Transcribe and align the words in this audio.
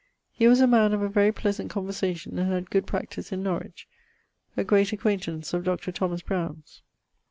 He 0.31 0.47
was 0.47 0.59
a 0.61 0.65
man 0.65 0.93
of 0.93 1.03
a 1.03 1.07
very 1.09 1.31
pleasant 1.31 1.69
conversation 1.69 2.39
and 2.39 2.51
had 2.51 2.71
good 2.71 2.87
practice 2.87 3.31
in 3.31 3.43
Norwich: 3.43 3.87
a 4.57 4.63
great 4.63 4.91
acquaintance 4.91 5.53
of 5.53 5.63
Dr. 5.63 5.91
Browne's.' 5.91 6.81